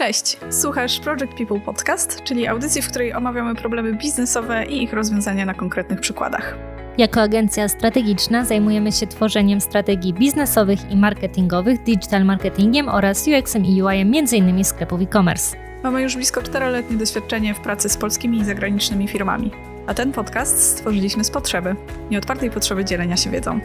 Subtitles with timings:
[0.00, 5.46] Cześć, słuchasz Project People Podcast, czyli audycji, w której omawiamy problemy biznesowe i ich rozwiązania
[5.46, 6.56] na konkretnych przykładach.
[6.98, 13.82] Jako agencja strategiczna zajmujemy się tworzeniem strategii biznesowych i marketingowych, digital marketingiem oraz UX-em i
[13.82, 14.64] UI-em m.in.
[14.64, 15.56] sklepów e-commerce.
[15.82, 19.50] Mamy już blisko czteroletnie doświadczenie w pracy z polskimi i zagranicznymi firmami,
[19.86, 21.76] a ten podcast stworzyliśmy z potrzeby,
[22.10, 23.60] nieodpartej potrzeby dzielenia się wiedzą.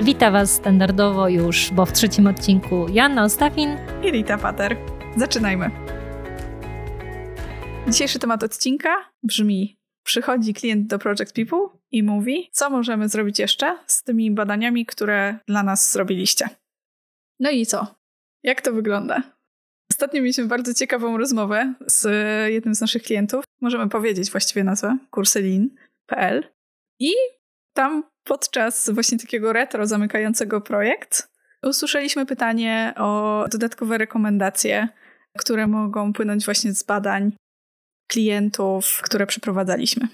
[0.00, 4.76] Witam Was standardowo już, bo w trzecim odcinku Janna Ostafin i Rita Pater.
[5.16, 5.70] Zaczynajmy.
[7.88, 13.78] Dzisiejszy temat odcinka brzmi: Przychodzi klient do Project People i mówi, co możemy zrobić jeszcze
[13.86, 16.48] z tymi badaniami, które dla nas zrobiliście.
[17.40, 17.94] No i co?
[18.42, 19.22] Jak to wygląda?
[19.90, 22.04] Ostatnio mieliśmy bardzo ciekawą rozmowę z
[22.52, 23.44] jednym z naszych klientów.
[23.60, 26.44] Możemy powiedzieć właściwie nazwę kurselin.pl
[27.00, 27.12] i
[27.72, 31.29] tam podczas właśnie takiego retro zamykającego projekt
[31.68, 34.88] usłyszeliśmy pytanie o dodatkowe rekomendacje,
[35.38, 37.32] które mogą płynąć właśnie z badań
[38.10, 40.08] klientów, które przeprowadzaliśmy.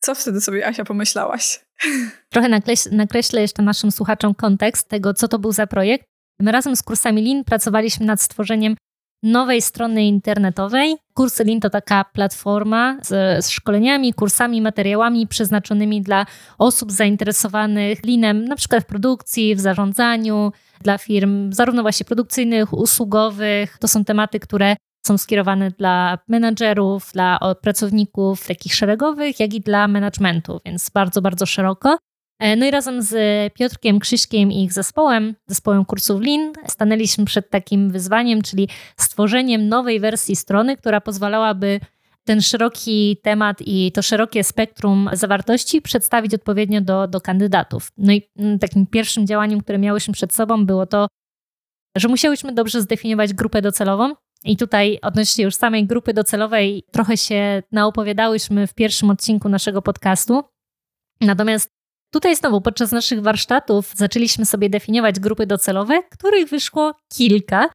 [0.00, 1.60] Co wtedy sobie, Asia, pomyślałaś?
[2.32, 2.60] Trochę
[2.92, 6.04] nakreślę jeszcze naszym słuchaczom kontekst tego, co to był za projekt.
[6.40, 8.76] My razem z kursami Lean pracowaliśmy nad stworzeniem
[9.22, 10.96] nowej strony internetowej.
[11.14, 16.26] Kursy Lean to taka platforma z, z, szkoleniami, kursami, materiałami przeznaczonymi dla
[16.58, 23.78] osób zainteresowanych Leanem, na przykład w produkcji, w zarządzaniu, dla firm zarówno właśnie produkcyjnych, usługowych.
[23.78, 29.88] To są tematy, które są skierowane dla menadżerów, dla pracowników takich szeregowych, jak i dla
[29.88, 31.98] managementu, więc bardzo, bardzo szeroko.
[32.42, 33.14] E, no i razem z
[33.54, 40.00] Piotrkiem Krzyśkiem i ich zespołem, zespołem kursów Lean, stanęliśmy przed takim wyzwaniem, czyli stworzeniem nowej
[40.00, 41.80] wersji strony, która pozwalałaby
[42.24, 47.92] ten szeroki temat i to szerokie spektrum zawartości przedstawić odpowiednio do, do kandydatów.
[47.96, 51.06] No i mm, takim pierwszym działaniem, które miałyśmy przed sobą, było to,
[51.96, 54.14] że musiałyśmy dobrze zdefiniować grupę docelową.
[54.44, 60.42] I tutaj odnośnie już samej grupy docelowej trochę się naopowiadałyśmy w pierwszym odcinku naszego podcastu.
[61.20, 61.81] Natomiast
[62.12, 67.68] Tutaj znowu podczas naszych warsztatów zaczęliśmy sobie definiować grupy docelowe, których wyszło kilka.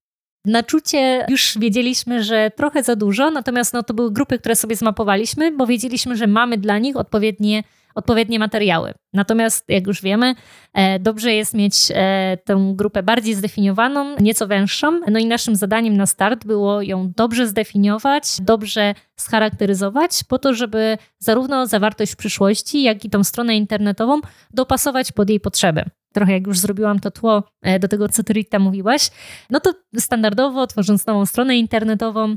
[0.45, 4.75] Na czucie już wiedzieliśmy, że trochę za dużo, natomiast no, to były grupy, które sobie
[4.75, 7.63] zmapowaliśmy, bo wiedzieliśmy, że mamy dla nich odpowiednie
[7.97, 8.93] odpowiednie materiały.
[9.13, 10.35] Natomiast, jak już wiemy,
[10.73, 14.99] e, dobrze jest mieć e, tę grupę bardziej zdefiniowaną, nieco węższą.
[15.11, 20.97] No i naszym zadaniem na start było ją dobrze zdefiniować, dobrze scharakteryzować, po to, żeby
[21.19, 24.21] zarówno zawartość w przyszłości, jak i tą stronę internetową
[24.53, 28.33] dopasować pod jej potrzeby trochę jak już zrobiłam to tło e, do tego, co ty
[28.33, 29.09] Rita mówiłaś,
[29.49, 32.35] no to standardowo, tworząc nową stronę internetową,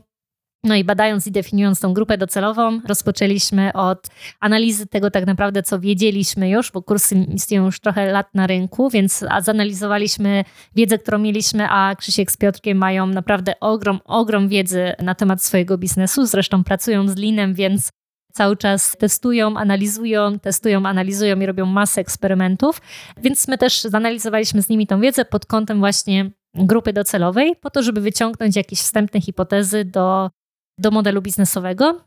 [0.64, 4.06] no i badając i definiując tą grupę docelową, rozpoczęliśmy od
[4.40, 8.90] analizy tego tak naprawdę, co wiedzieliśmy już, bo kursy istnieją już trochę lat na rynku,
[8.90, 10.44] więc zanalizowaliśmy
[10.76, 15.78] wiedzę, którą mieliśmy, a Krzysiek z Piotrkiem mają naprawdę ogrom, ogrom wiedzy na temat swojego
[15.78, 16.26] biznesu.
[16.26, 17.90] Zresztą pracują z Linem, więc
[18.32, 22.80] cały czas testują, analizują, testują, analizują i robią masę eksperymentów.
[23.22, 27.82] Więc my też zanalizowaliśmy z nimi tą wiedzę pod kątem właśnie grupy docelowej, po to,
[27.82, 30.30] żeby wyciągnąć jakieś wstępne hipotezy do
[30.80, 32.00] do modelu biznesowego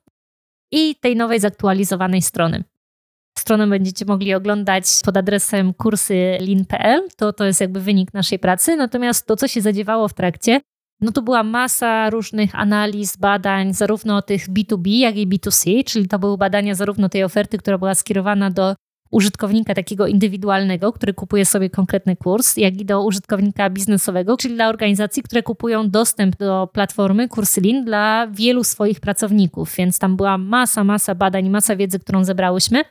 [0.71, 2.63] i tej nowej zaktualizowanej strony.
[3.37, 7.07] Stronę będziecie mogli oglądać pod adresem kursyLin.pl.
[7.17, 8.75] To, to jest jakby wynik naszej pracy.
[8.75, 10.61] Natomiast to, co się zadziewało w trakcie,
[11.01, 16.19] no to była masa różnych analiz, badań, zarówno tych B2B, jak i B2C, czyli to
[16.19, 18.75] były badania zarówno tej oferty, która była skierowana do
[19.13, 24.69] użytkownika takiego indywidualnego, który kupuje sobie konkretny kurs, jak i do użytkownika biznesowego, czyli dla
[24.69, 29.75] organizacji, które kupują dostęp do platformy Kurslin dla wielu swoich pracowników.
[29.77, 32.83] Więc tam była masa, masa badań, masa wiedzy, którą zebrałyśmy.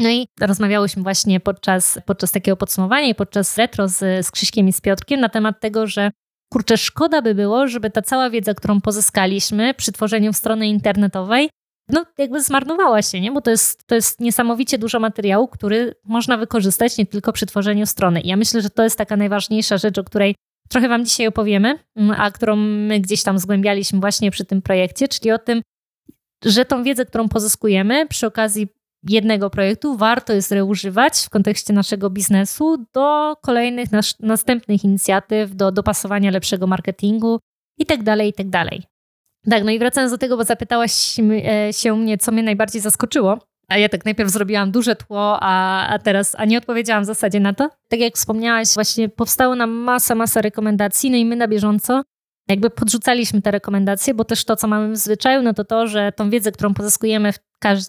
[0.00, 4.72] No i rozmawiałyśmy właśnie podczas, podczas takiego podsumowania i podczas retro z, z Krzyśkiem i
[4.72, 6.10] z Piotrkiem na temat tego, że
[6.52, 11.50] kurczę, szkoda by było, żeby ta cała wiedza, którą pozyskaliśmy przy tworzeniu strony internetowej,
[11.88, 13.32] no jakby zmarnowała się, nie?
[13.32, 17.86] bo to jest, to jest niesamowicie dużo materiału, który można wykorzystać nie tylko przy tworzeniu
[17.86, 18.20] strony.
[18.20, 20.34] I ja myślę, że to jest taka najważniejsza rzecz, o której
[20.68, 25.08] trochę Wam dzisiaj opowiemy, mm, a którą my gdzieś tam zgłębialiśmy właśnie przy tym projekcie,
[25.08, 25.62] czyli o tym,
[26.44, 28.68] że tą wiedzę, którą pozyskujemy przy okazji
[29.08, 35.72] jednego projektu, warto jest reużywać w kontekście naszego biznesu do kolejnych nas, następnych inicjatyw, do
[35.72, 37.40] dopasowania lepszego marketingu
[37.78, 38.64] itd., tak itd.
[39.50, 43.38] Tak no i wracając do tego, bo zapytałaś e, się mnie, co mnie najbardziej zaskoczyło.
[43.68, 47.40] A ja tak najpierw zrobiłam duże tło, a, a teraz, a nie odpowiedziałam w zasadzie
[47.40, 47.70] na to.
[47.88, 52.02] Tak jak wspomniałaś, właśnie powstało nam masa, masa rekomendacji, no i my na bieżąco
[52.48, 56.12] jakby podrzucaliśmy te rekomendacje, bo też to, co mamy w zwyczaju, no to to, że
[56.12, 57.38] tą wiedzę, którą pozyskujemy w,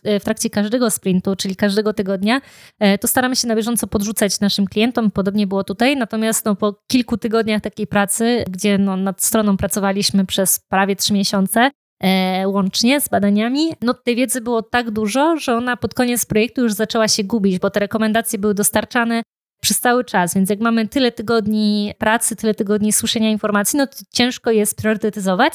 [0.04, 2.42] w trakcie każdego sprintu, czyli każdego tygodnia,
[2.80, 5.12] e, to staramy się na bieżąco podrzucać naszym klientom.
[5.12, 5.98] Podobnie było tutaj.
[5.98, 11.14] Natomiast no, po kilku tygodniach takiej pracy, gdzie no, nad stroną pracowaliśmy przez prawie trzy
[11.14, 11.72] miesiące,
[12.04, 16.62] e, łącznie z badaniami, no tej wiedzy było tak dużo, że ona pod koniec projektu
[16.62, 19.24] już zaczęła się gubić, bo te rekomendacje były dostarczane
[19.66, 20.34] przez cały czas.
[20.34, 25.54] Więc jak mamy tyle tygodni pracy, tyle tygodni słyszenia informacji, no to ciężko jest priorytetyzować.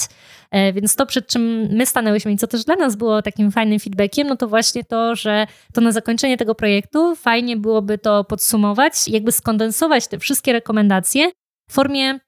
[0.50, 1.42] E, więc to, przed czym
[1.72, 5.14] my stanęłyśmy i co też dla nas było takim fajnym feedbackiem, no to właśnie to,
[5.16, 11.30] że to na zakończenie tego projektu fajnie byłoby to podsumować, jakby skondensować te wszystkie rekomendacje
[11.68, 12.18] w formie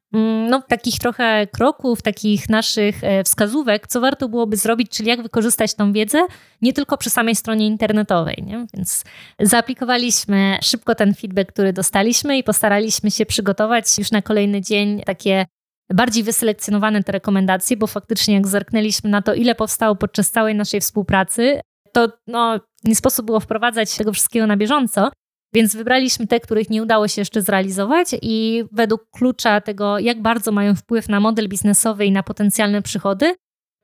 [0.48, 5.74] no, takich trochę kroków, takich naszych e, wskazówek, co warto byłoby zrobić, czyli jak wykorzystać
[5.74, 6.26] tą wiedzę
[6.62, 8.42] nie tylko przy samej stronie internetowej.
[8.46, 8.66] Nie?
[8.74, 9.04] Więc
[9.40, 15.46] zaaplikowaliśmy szybko ten feedback, który dostaliśmy i postaraliśmy się przygotować już na kolejny dzień takie
[15.92, 20.80] bardziej wyselekcjonowane te rekomendacje, bo faktycznie jak zerknęliśmy na to, ile powstało podczas całej naszej
[20.80, 21.60] współpracy,
[21.92, 25.10] to no, nie sposób było wprowadzać tego wszystkiego na bieżąco,
[25.54, 30.52] więc wybraliśmy te, których nie udało się jeszcze zrealizować i według klucza tego, jak bardzo
[30.52, 33.34] mają wpływ na model biznesowy i na potencjalne przychody,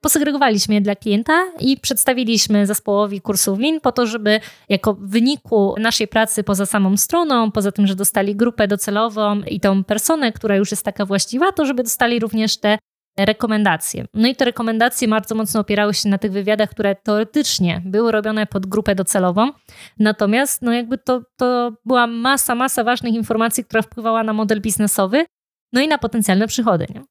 [0.00, 6.08] posegregowaliśmy je dla klienta i przedstawiliśmy zespołowi kursów Lean po to, żeby jako wyniku naszej
[6.08, 10.70] pracy poza samą stroną, poza tym, że dostali grupę docelową i tą personę, która już
[10.70, 12.78] jest taka właściwa, to żeby dostali również te
[13.18, 14.04] rekomendacje.
[14.14, 18.46] No i te rekomendacje bardzo mocno opierały się na tych wywiadach, które teoretycznie były robione
[18.46, 19.50] pod grupę docelową.
[19.98, 25.26] Natomiast no jakby to, to była masa, masa ważnych informacji, która wpływała na model biznesowy,
[25.72, 26.86] no i na potencjalne przychody.
[26.94, 27.02] Nie?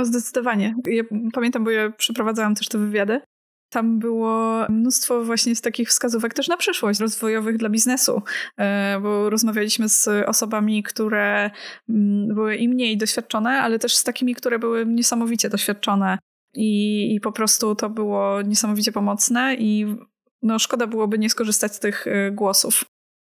[0.00, 0.74] O, zdecydowanie.
[0.86, 1.02] Ja
[1.32, 3.20] pamiętam, bo ja przeprowadzałam też te wywiady
[3.76, 8.22] tam było mnóstwo właśnie takich wskazówek też na przyszłość, rozwojowych dla biznesu,
[8.56, 11.50] e, bo rozmawialiśmy z osobami, które
[11.88, 16.18] mm, były i mniej doświadczone, ale też z takimi, które były niesamowicie doświadczone
[16.54, 19.96] i, i po prostu to było niesamowicie pomocne i
[20.42, 22.84] no, szkoda byłoby nie skorzystać z tych e, głosów.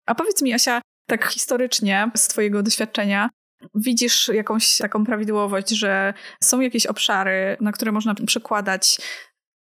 [0.06, 3.30] A powiedz mi, Asia, tak historycznie z Twojego doświadczenia,
[3.74, 8.98] widzisz jakąś taką prawidłowość, że są jakieś obszary, na które można przekładać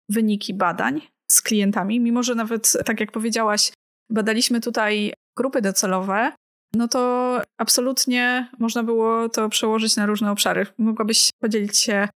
[0.10, 1.02] wyniki badań
[1.32, 3.72] z klientami, mimo że nawet, tak jak powiedziałaś,
[4.10, 6.32] badaliśmy tutaj grupy docelowe,
[6.74, 10.66] no to absolutnie można było to przełożyć na różne obszary.
[10.78, 12.10] Mogłabyś podzielić się,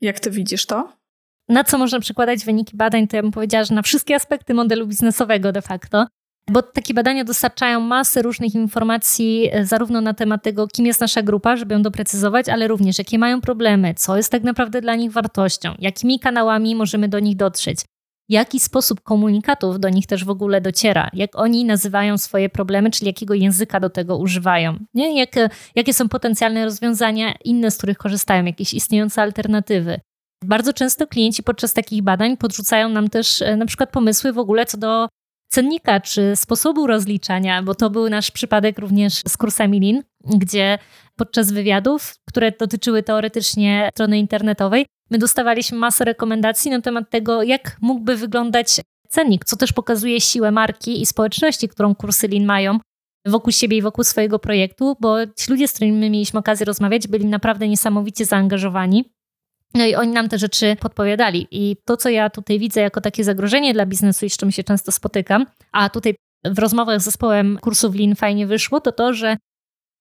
[0.00, 0.92] jak ty widzisz to?
[1.48, 4.86] Na co można przekładać wyniki badań, to ja bym powiedziała, że na wszystkie aspekty modelu
[4.86, 6.06] biznesowego de facto.
[6.50, 11.22] Bo takie badania dostarczają masę różnych informacji, e, zarówno na temat tego, kim jest nasza
[11.22, 15.12] grupa, żeby ją doprecyzować, ale również jakie mają problemy, co jest tak naprawdę dla nich
[15.12, 17.80] wartością, jakimi kanałami możemy do nich dotrzeć,
[18.28, 23.06] jaki sposób komunikatów do nich też w ogóle dociera, jak oni nazywają swoje problemy, czyli
[23.06, 25.18] jakiego języka do tego używają, nie?
[25.18, 25.30] Jak,
[25.74, 30.00] jakie są potencjalne rozwiązania inne, z których korzystają, jakieś istniejące alternatywy.
[30.44, 34.66] Bardzo często klienci podczas takich badań podrzucają nam też e, na przykład pomysły w ogóle
[34.66, 35.08] co do
[35.48, 40.02] cennika czy sposobu rozliczania, bo to był nasz przypadek również z kursami Lean,
[40.38, 40.78] gdzie
[41.16, 47.76] podczas wywiadów, które dotyczyły teoretycznie strony internetowej, my dostawaliśmy masę rekomendacji na temat tego, jak
[47.80, 52.78] mógłby wyglądać cennik, co też pokazuje siłę marki i społeczności, którą kursy Lean mają
[53.26, 57.08] wokół siebie i wokół swojego projektu, bo ci ludzie, z którymi my mieliśmy okazję rozmawiać,
[57.08, 59.15] byli naprawdę niesamowicie zaangażowani.
[59.76, 61.48] No i oni nam te rzeczy podpowiadali.
[61.50, 64.64] I to, co ja tutaj widzę jako takie zagrożenie dla biznesu i z czym się
[64.64, 66.14] często spotykam, a tutaj
[66.44, 69.36] w rozmowach z zespołem kursów Lean fajnie wyszło, to to, że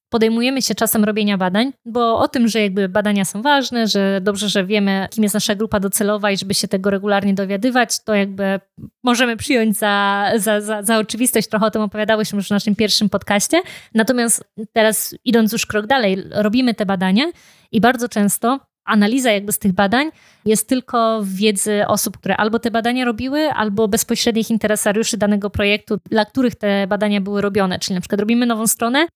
[0.09, 4.49] podejmujemy się czasem robienia badań, bo o tym, że jakby badania są ważne, że dobrze,
[4.49, 8.59] że wiemy, kim jest nasza grupa docelowa i żeby się tego regularnie dowiadywać, to jakby
[9.03, 11.47] możemy przyjąć za, za, za, za oczywistość.
[11.47, 13.61] Trochę o tym opowiadałyśmy już w naszym pierwszym podcaście.
[13.93, 17.25] Natomiast teraz idąc już krok dalej, robimy te badania
[17.71, 20.09] i bardzo często analiza jakby z tych badań
[20.45, 26.25] jest tylko wiedzy osób, które albo te badania robiły, albo bezpośrednich interesariuszy danego projektu, dla
[26.25, 27.79] których te badania były robione.
[27.79, 29.07] Czyli na przykład robimy nową stronę,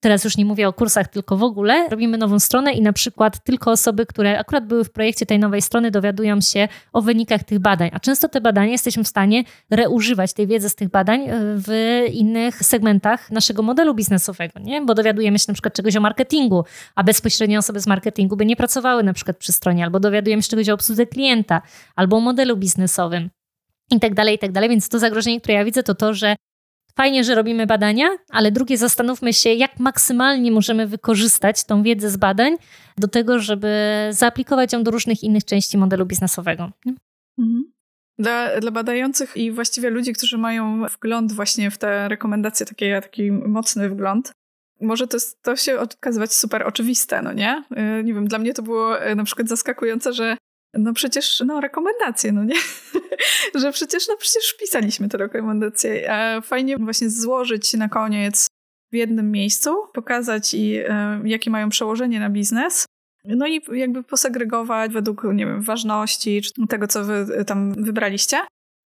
[0.00, 3.44] teraz już nie mówię o kursach, tylko w ogóle, robimy nową stronę i na przykład
[3.44, 7.58] tylko osoby, które akurat były w projekcie tej nowej strony, dowiadują się o wynikach tych
[7.58, 7.90] badań.
[7.92, 12.02] A często te badania jesteśmy w stanie reużywać tej wiedzy z tych badań e, w
[12.12, 14.82] innych segmentach naszego modelu biznesowego, nie?
[14.82, 16.64] bo dowiadujemy się na przykład czegoś o marketingu,
[16.94, 20.48] a bezpośrednio osoby z marketingu by nie pracowały na przykład przy stronie, albo dowiadujemy się
[20.48, 21.62] czegoś o obsłudze klienta,
[21.96, 23.30] albo o modelu biznesowym
[23.90, 24.70] i tak dalej, i tak dalej.
[24.70, 26.36] Więc to zagrożenie, które ja widzę, to to, że
[27.00, 32.16] Fajnie, że robimy badania, ale drugie, zastanówmy się, jak maksymalnie możemy wykorzystać tą wiedzę z
[32.16, 32.56] badań
[32.98, 33.68] do tego, żeby
[34.10, 36.70] zaaplikować ją do różnych innych części modelu biznesowego.
[37.38, 37.72] Mhm.
[38.18, 43.32] Dla, dla badających i właściwie ludzi, którzy mają wgląd właśnie w te rekomendacje, takie, taki
[43.32, 44.32] mocny wgląd,
[44.80, 47.64] może to, to się okazywać super oczywiste, no nie?
[48.00, 50.36] Y, nie wiem, dla mnie to było y, na przykład zaskakujące, że
[50.74, 52.54] no przecież, no rekomendacje, no nie?
[53.60, 56.12] że przecież, no przecież pisaliśmy te rekomendacje.
[56.12, 58.46] A fajnie właśnie złożyć na koniec
[58.92, 62.86] w jednym miejscu, pokazać i e, jakie mają przełożenie na biznes.
[63.24, 68.36] No i jakby posegregować według, nie wiem, ważności, czy tego, co wy tam wybraliście.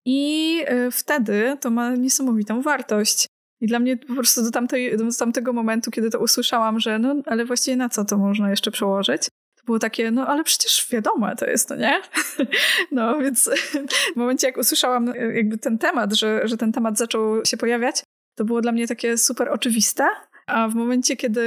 [0.05, 3.27] I e, wtedy to ma niesamowitą wartość.
[3.61, 7.15] I dla mnie po prostu do, tamtej, do tamtego momentu, kiedy to usłyszałam, że no,
[7.25, 9.27] ale właściwie na co to można jeszcze przełożyć,
[9.61, 12.01] to było takie, no ale przecież wiadomo to jest, to nie?
[12.91, 13.49] No więc
[14.13, 18.03] w momencie, jak usłyszałam e, jakby ten temat, że, że ten temat zaczął się pojawiać,
[18.35, 20.07] to było dla mnie takie super oczywiste.
[20.47, 21.41] A w momencie, kiedy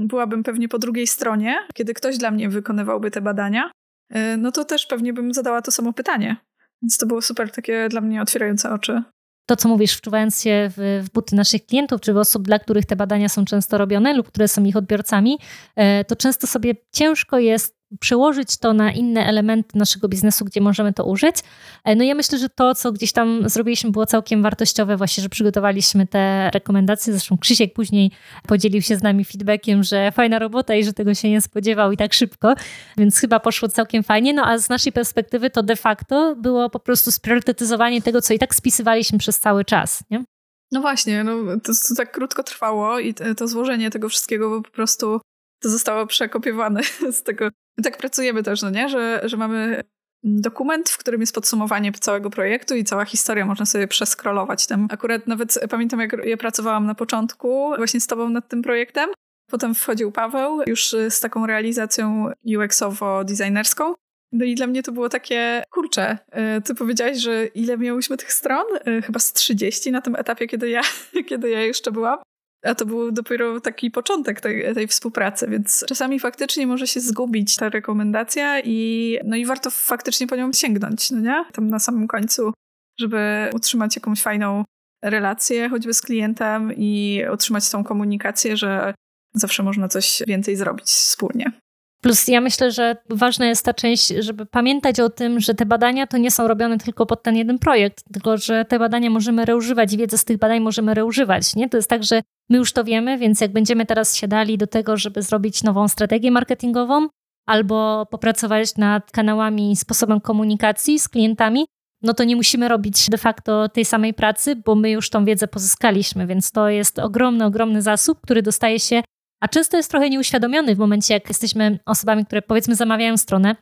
[0.00, 3.70] byłabym pewnie po drugiej stronie, kiedy ktoś dla mnie wykonywałby te badania,
[4.10, 6.36] e, no to też pewnie bym zadała to samo pytanie.
[6.82, 9.02] Więc to było super takie dla mnie otwierające oczy
[9.48, 12.86] to, co mówisz, wczuwając się w, w, buty naszych klientów, czy w osób, dla których
[12.86, 15.38] te badania są często robione lub które są ich odbiorcami,
[15.76, 20.92] e, to często sobie ciężko jest przełożyć to na inne elementy naszego biznesu, gdzie możemy
[20.92, 21.36] to użyć.
[21.84, 25.28] E, no ja myślę, że to, co gdzieś tam zrobiliśmy, było całkiem wartościowe, właśnie, że
[25.28, 27.12] przygotowaliśmy te rekomendacje.
[27.12, 28.10] Zresztą Krzysiek później
[28.46, 31.96] podzielił się z nami feedbackiem, że fajna robota i że tego się nie spodziewał i
[31.96, 32.54] tak szybko,
[32.96, 34.32] więc chyba poszło całkiem fajnie.
[34.34, 38.38] No a z naszej perspektywy to de facto było po prostu spriorytetyzowanie tego, co i
[38.38, 40.04] tak spisywaliśmy przez cały czas.
[40.10, 40.24] Nie?
[40.72, 41.32] No właśnie, no
[41.64, 45.20] to, to tak krótko trwało i to złożenie tego wszystkiego, po prostu
[45.62, 46.80] to zostało przekopiowane
[47.18, 47.48] z tego.
[47.82, 48.88] Tak pracujemy też, no nie?
[48.88, 49.82] Że, że mamy
[50.22, 54.88] dokument, w którym jest podsumowanie całego projektu i cała historia, można sobie przeskrolować tam.
[54.90, 59.10] Akurat nawet pamiętam, jak ja pracowałam na początku właśnie z tobą nad tym projektem.
[59.50, 63.94] Potem wchodził Paweł już z taką realizacją UX-owo-designerską.
[64.32, 66.18] No i dla mnie to było takie, kurczę,
[66.58, 68.64] y, ty powiedziałaś, że ile miałyśmy tych stron?
[68.88, 70.82] Y, chyba z 30 na tym etapie, kiedy ja,
[71.28, 72.18] kiedy ja jeszcze byłam.
[72.62, 77.56] A to był dopiero taki początek tej, tej współpracy, więc czasami faktycznie może się zgubić
[77.56, 81.44] ta rekomendacja i, no i warto faktycznie po nią sięgnąć, no nie?
[81.52, 82.52] Tam na samym końcu,
[83.00, 84.64] żeby utrzymać jakąś fajną
[85.02, 88.94] relację choćby z klientem i utrzymać tą komunikację, że
[89.34, 91.52] zawsze można coś więcej zrobić wspólnie.
[92.00, 96.06] Plus ja myślę, że ważna jest ta część, żeby pamiętać o tym, że te badania
[96.06, 99.96] to nie są robione tylko pod ten jeden projekt, tylko że te badania możemy reużywać
[99.96, 101.56] wiedzę z tych badań możemy reużywać.
[101.56, 101.68] Nie?
[101.68, 104.96] To jest tak, że my już to wiemy, więc jak będziemy teraz siadali do tego,
[104.96, 107.08] żeby zrobić nową strategię marketingową
[107.46, 111.66] albo popracować nad kanałami, sposobem komunikacji z klientami,
[112.02, 115.48] no to nie musimy robić de facto tej samej pracy, bo my już tą wiedzę
[115.48, 119.02] pozyskaliśmy, więc to jest ogromny, ogromny zasób, który dostaje się
[119.40, 123.56] a często jest trochę nieuświadomiony w momencie, jak jesteśmy osobami, które powiedzmy zamawiają stronę.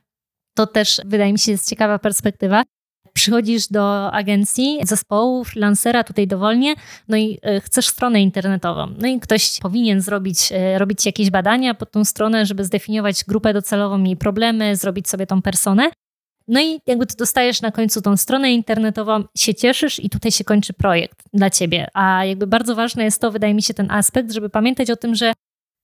[0.56, 2.62] To też wydaje mi się jest ciekawa perspektywa.
[3.12, 6.74] Przychodzisz do agencji, zespołu, freelancera tutaj dowolnie,
[7.08, 8.86] no i e, chcesz stronę internetową.
[8.98, 13.52] No i ktoś powinien zrobić, e, robić jakieś badania pod tą stronę, żeby zdefiniować grupę
[13.52, 15.90] docelową, jej problemy, zrobić sobie tą personę.
[16.48, 20.44] No i jakby ty dostajesz na końcu tą stronę internetową, się cieszysz i tutaj się
[20.44, 21.88] kończy projekt dla ciebie.
[21.94, 25.14] A jakby bardzo ważne jest to, wydaje mi się, ten aspekt, żeby pamiętać o tym,
[25.14, 25.32] że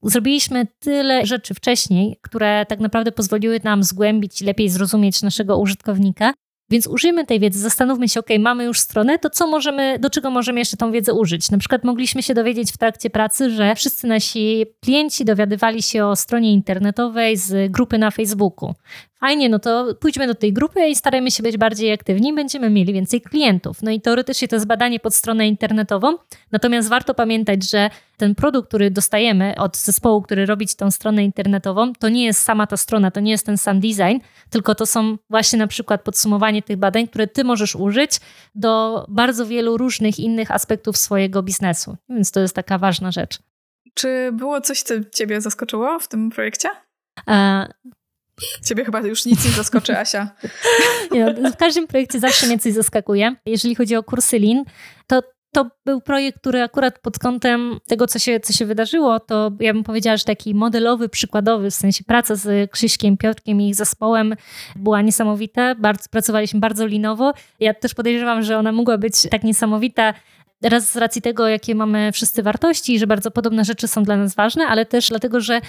[0.02, 6.32] Zrobiliśmy tyle rzeczy wcześniej, które tak naprawdę pozwoliły nam zgłębić i lepiej zrozumieć naszego użytkownika.
[6.70, 10.30] Więc użyjmy tej wiedzy, zastanówmy się, ok, mamy już stronę, to co możemy, do czego
[10.30, 11.50] możemy jeszcze tą wiedzę użyć?
[11.50, 16.16] Na przykład mogliśmy się dowiedzieć w trakcie pracy, że wszyscy nasi klienci dowiadywali się o
[16.16, 18.74] stronie internetowej z grupy na Facebooku
[19.22, 22.92] fajnie, no to pójdźmy do tej grupy i starajmy się być bardziej aktywni, będziemy mieli
[22.92, 23.82] więcej klientów.
[23.82, 26.16] No i teoretycznie to jest badanie pod stronę internetową,
[26.52, 27.90] natomiast warto pamiętać, że
[28.22, 32.66] ten produkt, który dostajemy od zespołu, który robi tą stronę internetową, to nie jest sama
[32.66, 34.18] ta strona, to nie jest ten sam design,
[34.50, 38.20] tylko to są właśnie na przykład podsumowanie tych badań, które ty możesz użyć
[38.54, 41.96] do bardzo wielu różnych innych aspektów swojego biznesu.
[42.08, 43.38] Więc to jest taka ważna rzecz.
[43.94, 46.68] Czy było coś, co ciebie zaskoczyło w tym projekcie?
[47.28, 47.66] E,
[48.64, 50.30] Ciebie chyba już nic nie zaskoczy, Asia.
[51.54, 53.36] w każdym projekcie zawsze mnie coś zaskakuje.
[53.46, 54.64] Jeżeli chodzi o kursy Lean,
[55.06, 59.50] to to był projekt, który akurat pod kątem tego, co się, co się wydarzyło, to
[59.60, 63.74] ja bym powiedziała, że taki modelowy, przykładowy, w sensie praca z Krzyśkiem, Piotrkiem i ich
[63.74, 64.34] zespołem
[64.76, 65.74] była niesamowita.
[65.74, 67.32] Bardzo, pracowaliśmy bardzo linowo.
[67.60, 70.14] Ja też podejrzewam, że ona mogła być tak niesamowita,
[70.62, 74.34] Raz z racji tego, jakie mamy wszyscy wartości, że bardzo podobne rzeczy są dla nas
[74.34, 75.60] ważne, ale też dlatego, że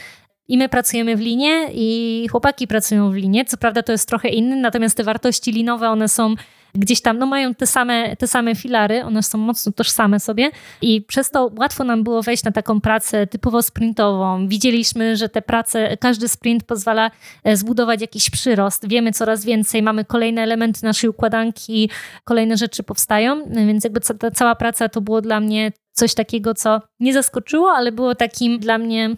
[0.47, 3.45] i my pracujemy w linie, i chłopaki pracują w linie.
[3.45, 6.35] Co prawda to jest trochę inny, natomiast te wartości linowe, one są
[6.75, 10.51] gdzieś tam, no mają te same, te same filary, one są mocno tożsame sobie
[10.81, 14.47] i przez to łatwo nam było wejść na taką pracę typowo sprintową.
[14.47, 17.11] Widzieliśmy, że te prace, każdy sprint pozwala
[17.43, 18.87] e, zbudować jakiś przyrost.
[18.87, 21.89] Wiemy coraz więcej, mamy kolejne elementy naszej układanki,
[22.23, 26.81] kolejne rzeczy powstają, więc jakby ta cała praca to było dla mnie coś takiego, co
[26.99, 29.15] nie zaskoczyło, ale było takim dla mnie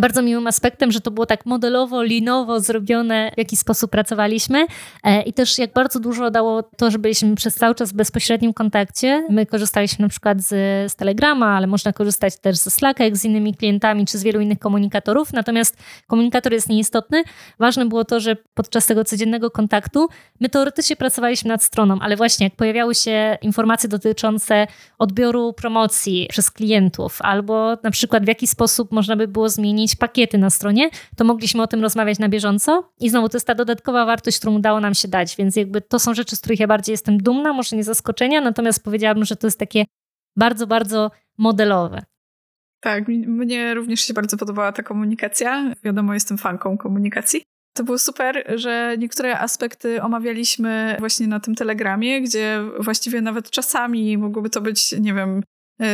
[0.00, 4.66] bardzo miłym aspektem, że to było tak modelowo, linowo zrobione, w jaki sposób pracowaliśmy
[5.04, 8.54] e, i też jak bardzo dużo dało to, że byliśmy przez cały czas w bezpośrednim
[8.54, 9.26] kontakcie.
[9.30, 10.48] My korzystaliśmy na przykład z,
[10.92, 14.40] z Telegrama, ale można korzystać też ze Slacka, jak z innymi klientami, czy z wielu
[14.40, 15.76] innych komunikatorów, natomiast
[16.06, 17.24] komunikator jest nieistotny.
[17.58, 20.08] Ważne było to, że podczas tego codziennego kontaktu
[20.40, 24.66] my teoretycznie pracowaliśmy nad stroną, ale właśnie jak pojawiały się informacje dotyczące
[24.98, 29.96] odbioru promocji przez klientów, albo na przykład w jaki sposób można by było zmienić zmienić
[29.96, 32.92] pakiety na stronie, to mogliśmy o tym rozmawiać na bieżąco.
[33.00, 35.98] I znowu to jest ta dodatkowa wartość, którą udało nam się dać, więc jakby to
[35.98, 39.46] są rzeczy, z których ja bardziej jestem dumna, może nie zaskoczenia, natomiast powiedziałabym, że to
[39.46, 39.84] jest takie
[40.36, 42.02] bardzo, bardzo modelowe.
[42.80, 45.74] Tak, mnie również się bardzo podobała ta komunikacja.
[45.84, 47.42] Wiadomo, jestem fanką komunikacji.
[47.76, 54.18] To było super, że niektóre aspekty omawialiśmy właśnie na tym telegramie, gdzie właściwie nawet czasami
[54.18, 55.42] mogłoby to być, nie wiem,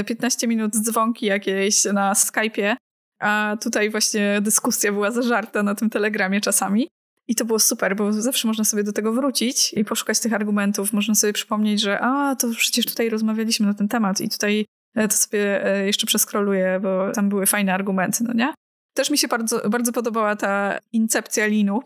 [0.06, 2.76] 15 minut dzwonki jakieś na Skype'ie,
[3.20, 6.88] a tutaj właśnie dyskusja była zażarta na tym telegramie czasami.
[7.28, 10.92] I to było super, bo zawsze można sobie do tego wrócić i poszukać tych argumentów.
[10.92, 15.08] Można sobie przypomnieć, że a, to przecież tutaj rozmawialiśmy na ten temat i tutaj e,
[15.08, 18.54] to sobie e, jeszcze przeskroluję, bo tam były fajne argumenty, no nie?
[18.94, 21.80] Też mi się bardzo, bardzo podobała ta incepcja linu,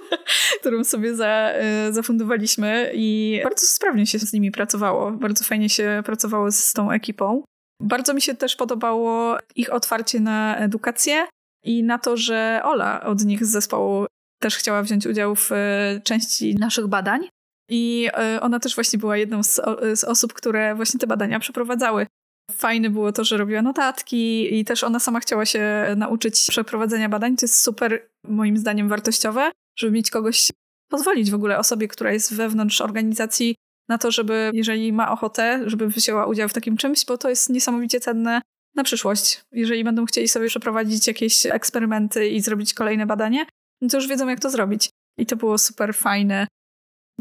[0.60, 5.10] którą sobie za, e, zafundowaliśmy i bardzo sprawnie się z nimi pracowało.
[5.10, 7.42] Bardzo fajnie się pracowało z tą ekipą.
[7.80, 11.26] Bardzo mi się też podobało ich otwarcie na edukację
[11.64, 14.06] i na to, że Ola od nich z zespołu
[14.40, 17.28] też chciała wziąć udział w e, części naszych badań.
[17.70, 19.60] I e, ona też właśnie była jedną z,
[19.94, 22.06] z osób, które właśnie te badania przeprowadzały.
[22.52, 27.36] Fajne było to, że robiła notatki i też ona sama chciała się nauczyć przeprowadzenia badań.
[27.36, 30.50] To jest super, moim zdaniem, wartościowe, żeby mieć kogoś,
[30.90, 33.54] pozwolić w ogóle osobie, która jest wewnątrz organizacji,
[33.90, 37.50] na to, żeby, jeżeli ma ochotę, żeby wzięła udział w takim czymś, bo to jest
[37.50, 38.40] niesamowicie cenne
[38.74, 39.42] na przyszłość.
[39.52, 43.46] Jeżeli będą chcieli sobie przeprowadzić jakieś eksperymenty i zrobić kolejne badanie,
[43.80, 44.90] no to już wiedzą, jak to zrobić.
[45.18, 46.46] I to było super fajne.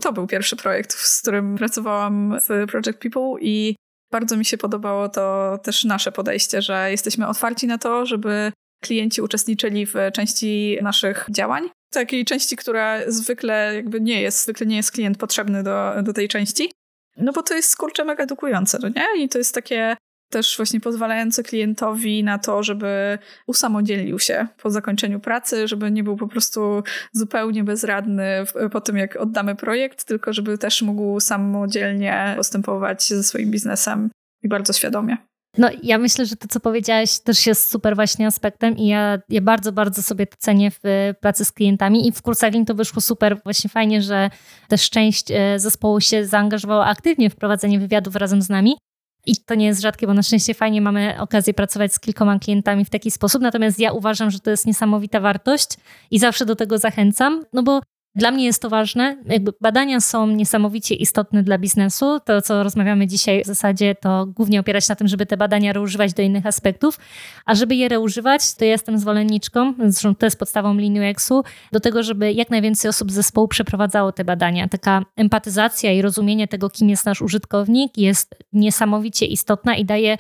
[0.01, 3.75] To był pierwszy projekt, z którym pracowałam w Project People i
[4.11, 8.51] bardzo mi się podobało to też nasze podejście, że jesteśmy otwarci na to, żeby
[8.83, 11.69] klienci uczestniczyli w części naszych działań.
[11.91, 16.27] Takiej części, która zwykle jakby nie jest, zwykle nie jest klient potrzebny do, do tej
[16.27, 16.71] części.
[17.17, 19.23] No bo to jest kurczę mega edukujące, no nie?
[19.23, 19.95] I to jest takie
[20.29, 26.17] też właśnie pozwalające klientowi na to, żeby usamodzielnił się po zakończeniu pracy, żeby nie był
[26.17, 33.07] po prostu zupełnie bezradny po tym, jak oddamy projekt, tylko żeby też mógł samodzielnie postępować
[33.07, 34.09] ze swoim biznesem
[34.43, 35.17] i bardzo świadomie.
[35.57, 39.41] No, ja myślę, że to, co powiedziałaś, też jest super właśnie aspektem i ja, ja
[39.41, 43.41] bardzo, bardzo sobie to cenię w pracy z klientami i w kursach to wyszło super.
[43.43, 44.29] Właśnie fajnie, że
[44.67, 48.77] też część e, zespołu się zaangażowała aktywnie w prowadzenie wywiadów razem z nami.
[49.25, 52.85] I to nie jest rzadkie, bo na szczęście fajnie mamy okazję pracować z kilkoma klientami
[52.85, 53.41] w taki sposób.
[53.41, 55.69] Natomiast ja uważam, że to jest niesamowita wartość
[56.11, 57.81] i zawsze do tego zachęcam, no bo
[58.15, 59.17] dla mnie jest to ważne.
[59.25, 62.19] Jakby badania są niesamowicie istotne dla biznesu.
[62.25, 66.13] To, co rozmawiamy dzisiaj w zasadzie, to głównie opierać na tym, żeby te badania reużywać
[66.13, 66.99] do innych aspektów.
[67.45, 71.79] A żeby je reużywać, to ja jestem zwolenniczką, zresztą to jest podstawą linii UX-u, do
[71.79, 74.67] tego, żeby jak najwięcej osób z zespołu przeprowadzało te badania.
[74.67, 80.17] Taka empatyzacja i rozumienie tego, kim jest nasz użytkownik, jest niesamowicie istotna i daje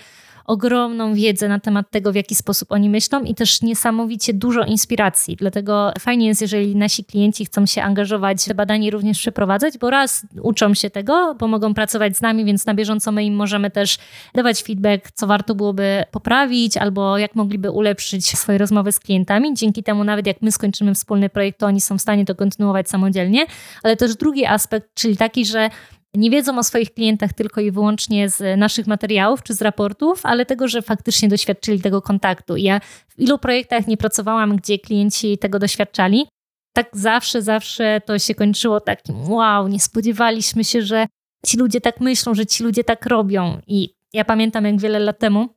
[0.49, 5.35] ogromną wiedzę na temat tego, w jaki sposób oni myślą i też niesamowicie dużo inspiracji.
[5.35, 10.25] Dlatego fajnie jest, jeżeli nasi klienci chcą się angażować, te badanie również przeprowadzać, bo raz
[10.41, 13.97] uczą się tego, bo mogą pracować z nami, więc na bieżąco my im możemy też
[14.35, 19.53] dawać feedback, co warto byłoby poprawić albo jak mogliby ulepszyć swoje rozmowy z klientami.
[19.53, 22.89] Dzięki temu nawet jak my skończymy wspólny projekt, to oni są w stanie to kontynuować
[22.89, 23.45] samodzielnie.
[23.83, 25.69] Ale też drugi aspekt, czyli taki, że
[26.15, 30.45] nie wiedzą o swoich klientach tylko i wyłącznie z naszych materiałów czy z raportów, ale
[30.45, 32.57] tego, że faktycznie doświadczyli tego kontaktu.
[32.57, 36.27] Ja w ilu projektach nie pracowałam, gdzie klienci tego doświadczali.
[36.73, 41.07] Tak zawsze, zawsze to się kończyło takim wow, nie spodziewaliśmy się, że
[41.45, 43.61] ci ludzie tak myślą, że ci ludzie tak robią.
[43.67, 45.49] I ja pamiętam, jak wiele lat temu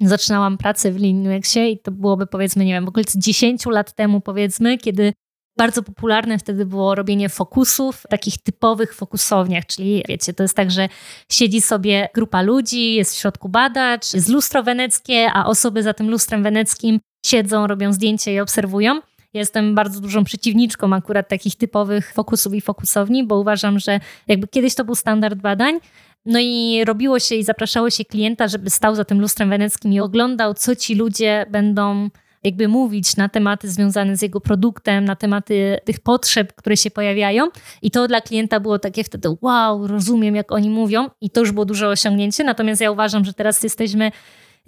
[0.00, 4.20] zaczynałam pracę w Linuxie i to byłoby powiedzmy, nie wiem, w okolicy 10 lat temu
[4.20, 5.12] powiedzmy, kiedy
[5.56, 10.88] bardzo popularne wtedy było robienie fokusów takich typowych fokusowniach, czyli wiecie, to jest tak, że
[11.30, 16.10] siedzi sobie grupa ludzi, jest w środku badacz, jest lustro weneckie, a osoby za tym
[16.10, 19.00] lustrem weneckim siedzą, robią zdjęcia i obserwują.
[19.34, 24.74] Jestem bardzo dużą przeciwniczką akurat takich typowych fokusów i fokusowni, bo uważam, że jakby kiedyś
[24.74, 25.78] to był standard badań,
[26.26, 30.00] no i robiło się i zapraszało się klienta, żeby stał za tym lustrem weneckim i
[30.00, 32.10] oglądał, co ci ludzie będą
[32.46, 37.48] jakby mówić na tematy związane z jego produktem, na tematy tych potrzeb, które się pojawiają.
[37.82, 41.52] I to dla klienta było takie wtedy, wow, rozumiem, jak oni mówią, i to już
[41.52, 42.44] było duże osiągnięcie.
[42.44, 44.12] Natomiast ja uważam, że teraz jesteśmy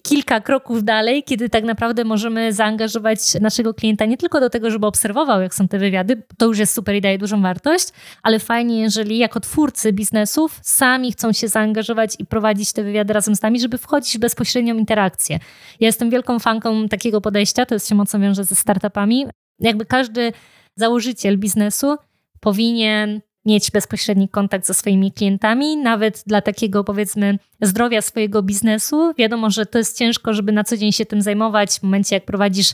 [0.03, 4.87] kilka kroków dalej, kiedy tak naprawdę możemy zaangażować naszego klienta nie tylko do tego, żeby
[4.87, 7.89] obserwował, jak są te wywiady, to już jest super i daje dużą wartość,
[8.23, 13.37] ale fajnie, jeżeli jako twórcy biznesów sami chcą się zaangażować i prowadzić te wywiady razem
[13.37, 15.39] z nami, żeby wchodzić w bezpośrednią interakcję.
[15.81, 19.27] Ja jestem wielką fanką takiego podejścia, to jest się mocno wiąże ze startupami.
[19.61, 20.33] Jakby każdy
[20.77, 21.97] założyciel biznesu
[22.41, 29.13] powinien mieć bezpośredni kontakt ze swoimi klientami, nawet dla takiego powiedzmy zdrowia swojego biznesu.
[29.19, 32.25] Wiadomo, że to jest ciężko, żeby na co dzień się tym zajmować w momencie, jak
[32.25, 32.73] prowadzisz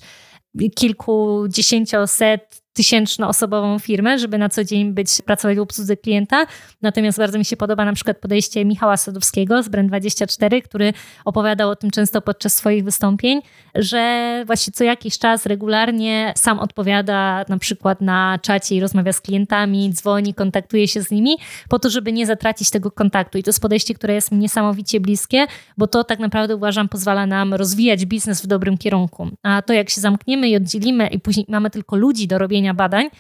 [0.74, 6.46] kilkudziesięcioset tysięcznoosobową firmę, żeby na co dzień być, pracować w obsłudze klienta.
[6.82, 10.92] Natomiast bardzo mi się podoba na przykład podejście Michała Sadowskiego z Brand24, który
[11.24, 13.40] opowiadał o tym często podczas swoich wystąpień,
[13.74, 19.20] że właśnie co jakiś czas regularnie sam odpowiada na przykład na czacie i rozmawia z
[19.20, 21.36] klientami, dzwoni, kontaktuje się z nimi,
[21.68, 23.38] po to, żeby nie zatracić tego kontaktu.
[23.38, 25.46] I to jest podejście, które jest mi niesamowicie bliskie,
[25.78, 29.28] bo to tak naprawdę uważam pozwala nam rozwijać biznes w dobrym kierunku.
[29.42, 32.74] A to jak się zamkniemy i oddzielimy i później mamy tylko ludzi do robienia robienia
[32.74, 33.10] badań,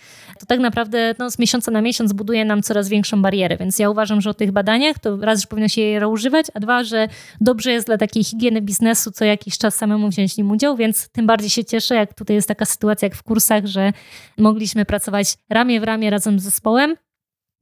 [0.40, 3.56] to tak naprawdę no, z miesiąca na miesiąc buduje nam coraz większą barierę.
[3.56, 6.60] Więc ja uważam, że o tych badaniach to raz, że powinno się je używać, a
[6.60, 7.08] dwa, że
[7.40, 11.08] dobrze jest dla takiej higieny biznesu co jakiś czas samemu wziąć w nim udział, więc
[11.08, 13.92] tym bardziej się cieszę, jak tutaj jest taka sytuacja jak w kursach, że
[14.38, 16.96] mogliśmy pracować ramię w ramię razem z zespołem,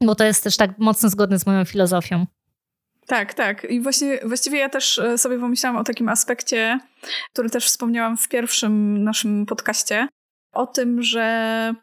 [0.04, 2.26] bo to jest też tak mocno zgodne z moją filozofią.
[3.06, 3.64] Tak, tak.
[3.64, 6.78] I właśnie, właściwie ja też e, sobie pomyślałam o takim aspekcie,
[7.32, 10.08] który też wspomniałam w pierwszym naszym podcaście,
[10.52, 11.74] o tym, że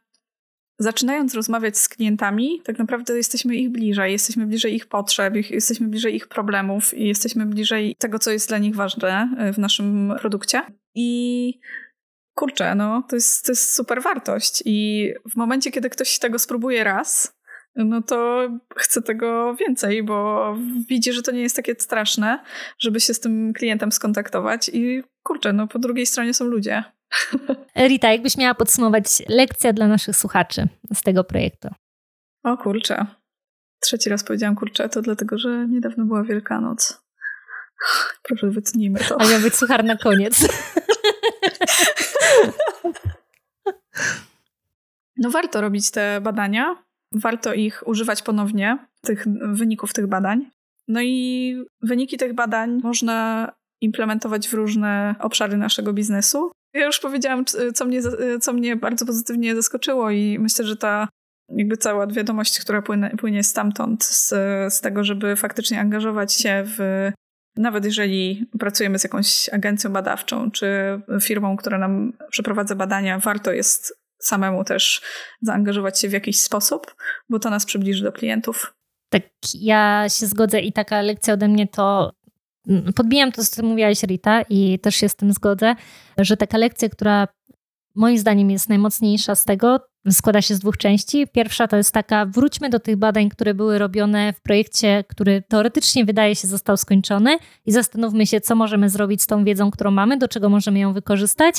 [0.80, 6.16] zaczynając rozmawiać z klientami, tak naprawdę jesteśmy ich bliżej, jesteśmy bliżej ich potrzeb, jesteśmy bliżej
[6.16, 10.62] ich problemów i jesteśmy bliżej tego, co jest dla nich ważne e, w naszym produkcie.
[10.96, 11.60] I
[12.36, 14.64] kurczę, no to jest, to jest super wartość.
[14.66, 17.40] I w momencie, kiedy ktoś tego spróbuje raz,
[17.76, 20.56] no to chce tego więcej, bo
[20.90, 22.44] widzi, że to nie jest takie straszne,
[22.80, 26.84] żeby się z tym klientem skontaktować i kurczę, no po drugiej stronie są ludzie.
[27.88, 31.68] Rita, jakbyś miała podsumować lekcja dla naszych słuchaczy z tego projektu?
[32.44, 33.06] O kurczę.
[33.80, 37.02] Trzeci raz powiedziałam kurczę, to dlatego, że niedawno była Wielkanoc.
[38.24, 39.22] Proszę, wytnijmy to.
[39.22, 40.48] A miał być suchar na koniec.
[45.20, 50.52] No warto robić te badania, warto ich używać ponownie, tych wyników tych badań.
[50.88, 56.52] No i wyniki tych badań można implementować w różne obszary naszego biznesu.
[56.74, 58.02] Ja już powiedziałam, co mnie,
[58.42, 61.08] co mnie bardzo pozytywnie zaskoczyło i myślę, że ta
[61.50, 64.28] jakby cała wiadomość, która płynie, płynie stamtąd, z,
[64.74, 67.12] z tego, żeby faktycznie angażować się w
[67.58, 74.00] nawet jeżeli pracujemy z jakąś agencją badawczą czy firmą, która nam przeprowadza badania, warto jest
[74.22, 75.02] samemu też
[75.42, 76.96] zaangażować się w jakiś sposób,
[77.30, 78.74] bo to nas przybliży do klientów.
[79.10, 82.12] Tak, ja się zgodzę i taka lekcja ode mnie to
[82.96, 85.76] podbijam to, co mówiłaś Rita i też się z tym zgodzę,
[86.18, 87.28] że taka lekcja, która
[87.96, 89.80] moim zdaniem jest najmocniejsza z tego,
[90.12, 91.28] składa się z dwóch części.
[91.28, 96.06] Pierwsza to jest taka, wróćmy do tych badań, które były robione w projekcie, który teoretycznie
[96.06, 100.18] wydaje się został skończony i zastanówmy się, co możemy zrobić z tą wiedzą, którą mamy,
[100.18, 101.56] do czego możemy ją wykorzystać.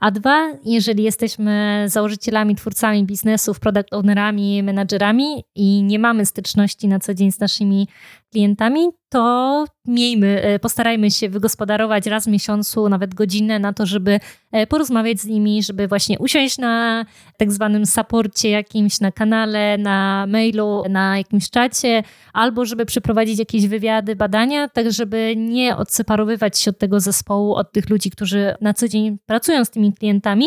[0.00, 6.98] A dwa, jeżeli jesteśmy założycielami, twórcami biznesów, product ownerami, menadżerami i nie mamy styczności na
[6.98, 7.88] co dzień z naszymi
[8.34, 14.20] klientami, to miejmy, e, postarajmy się wygospodarować raz w miesiącu, nawet godzinę na to, żeby
[14.52, 17.04] e, porozmawiać z nimi, żeby właśnie usiąść na
[17.38, 23.66] tak zwanym saporcie jakimś, na kanale, na mailu, na jakimś czacie, albo żeby przeprowadzić jakieś
[23.66, 28.74] wywiady, badania, tak żeby nie odseparowywać się od tego zespołu, od tych ludzi, którzy na
[28.74, 30.46] co dzień pracują z tymi klientami,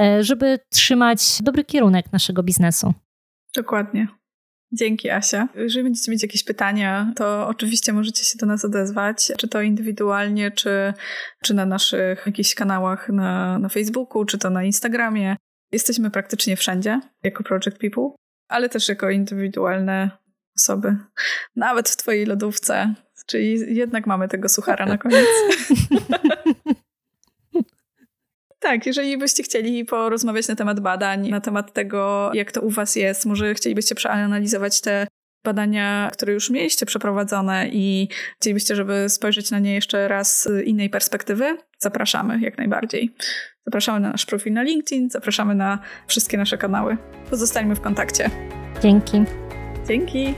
[0.00, 2.94] e, żeby trzymać dobry kierunek naszego biznesu.
[3.56, 4.17] Dokładnie.
[4.72, 5.48] Dzięki, Asia.
[5.54, 10.50] Jeżeli będziecie mieć jakieś pytania, to oczywiście możecie się do nas odezwać, czy to indywidualnie,
[10.50, 10.94] czy,
[11.42, 15.36] czy na naszych jakichś kanałach na, na Facebooku, czy to na Instagramie.
[15.72, 18.10] Jesteśmy praktycznie wszędzie jako Project People,
[18.48, 20.10] ale też jako indywidualne
[20.56, 20.96] osoby.
[21.56, 22.94] Nawet w Twojej lodówce.
[23.26, 25.26] Czyli jednak mamy tego suchara na koniec.
[28.60, 32.96] Tak, jeżeli byście chcieli porozmawiać na temat badań, na temat tego, jak to u Was
[32.96, 35.06] jest, może chcielibyście przeanalizować te
[35.44, 38.08] badania, które już mieliście przeprowadzone i
[38.40, 43.14] chcielibyście, żeby spojrzeć na nie jeszcze raz z innej perspektywy, zapraszamy jak najbardziej.
[43.66, 46.96] Zapraszamy na nasz profil na LinkedIn, zapraszamy na wszystkie nasze kanały.
[47.30, 48.30] Pozostańmy w kontakcie.
[48.82, 49.24] Dzięki.
[49.88, 50.34] Dzięki.